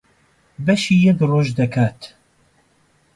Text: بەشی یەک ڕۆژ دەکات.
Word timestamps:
بەشی 0.65 0.97
یەک 1.07 1.19
ڕۆژ 1.29 1.47
دەکات. 1.59 1.99